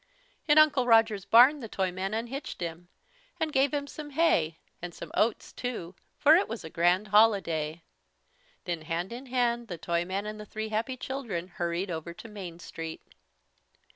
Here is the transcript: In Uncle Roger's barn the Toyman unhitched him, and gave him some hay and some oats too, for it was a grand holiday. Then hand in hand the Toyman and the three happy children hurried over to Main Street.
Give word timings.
In 0.47 0.57
Uncle 0.57 0.87
Roger's 0.87 1.25
barn 1.25 1.59
the 1.59 1.69
Toyman 1.69 2.15
unhitched 2.15 2.59
him, 2.59 2.87
and 3.39 3.53
gave 3.53 3.71
him 3.71 3.85
some 3.85 4.09
hay 4.09 4.57
and 4.81 4.95
some 4.95 5.11
oats 5.13 5.53
too, 5.53 5.93
for 6.17 6.33
it 6.35 6.47
was 6.47 6.63
a 6.63 6.71
grand 6.71 7.09
holiday. 7.09 7.83
Then 8.65 8.81
hand 8.81 9.13
in 9.13 9.27
hand 9.27 9.67
the 9.67 9.77
Toyman 9.77 10.25
and 10.25 10.39
the 10.39 10.45
three 10.47 10.69
happy 10.69 10.97
children 10.97 11.49
hurried 11.49 11.91
over 11.91 12.15
to 12.15 12.27
Main 12.27 12.57
Street. 12.57 13.11